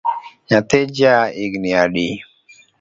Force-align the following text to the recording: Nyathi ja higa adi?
Nyathi 0.47 0.79
ja 0.97 1.13
higa 1.35 1.73
adi? 1.83 2.07